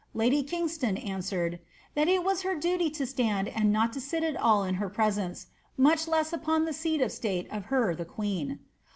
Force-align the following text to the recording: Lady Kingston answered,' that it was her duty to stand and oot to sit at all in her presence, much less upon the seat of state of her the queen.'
Lady 0.15 0.41
Kingston 0.41 0.97
answered,' 0.97 1.59
that 1.95 2.07
it 2.07 2.23
was 2.23 2.41
her 2.41 2.55
duty 2.55 2.89
to 2.89 3.05
stand 3.05 3.47
and 3.47 3.71
oot 3.77 3.93
to 3.93 4.01
sit 4.01 4.23
at 4.23 4.35
all 4.35 4.63
in 4.63 4.73
her 4.81 4.89
presence, 4.89 5.45
much 5.77 6.07
less 6.07 6.33
upon 6.33 6.65
the 6.65 6.73
seat 6.73 7.01
of 7.01 7.11
state 7.11 7.47
of 7.51 7.65
her 7.65 7.93
the 7.93 8.03
queen.' 8.03 8.57